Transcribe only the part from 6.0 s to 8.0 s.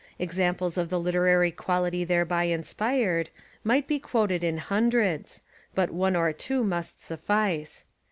or two must suffice.